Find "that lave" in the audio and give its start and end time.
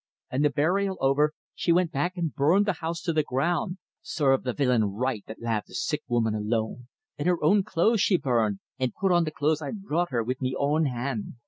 5.27-5.61